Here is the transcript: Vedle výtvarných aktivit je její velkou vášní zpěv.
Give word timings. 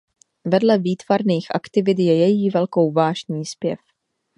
Vedle 0.45 0.77
výtvarných 0.77 1.47
aktivit 1.55 1.99
je 1.99 2.17
její 2.19 2.49
velkou 2.49 2.91
vášní 2.91 3.45
zpěv. 3.45 3.79